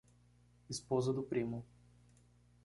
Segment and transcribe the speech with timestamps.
[0.67, 1.63] Esposa do primo